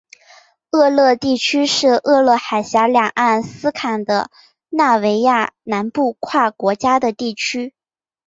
[0.71, 4.31] 厄勒地区是厄勒海峡两岸斯堪的
[4.69, 7.75] 纳维亚南部跨国家的地区。